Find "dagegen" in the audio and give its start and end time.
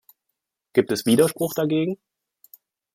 1.53-1.99